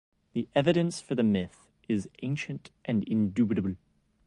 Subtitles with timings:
[0.33, 3.75] The evidence for the myth is ancient and indubitable.